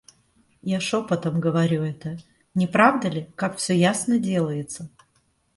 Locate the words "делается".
4.17-4.89